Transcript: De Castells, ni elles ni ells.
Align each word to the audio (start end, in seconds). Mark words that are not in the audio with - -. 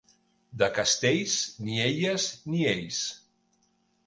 De 0.61 0.69
Castells, 0.77 1.35
ni 1.67 1.77
elles 1.85 2.27
ni 2.55 2.65
ells. 2.73 3.05